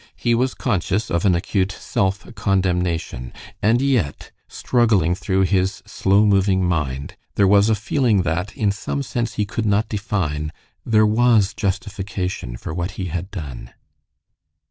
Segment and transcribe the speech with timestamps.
[0.15, 6.65] He was conscious of an acute self condemnation, and yet, struggling through his slow moving
[6.65, 10.51] mind there was a feeling that in some sense he could not define,
[10.83, 13.75] there was justification for what he had done.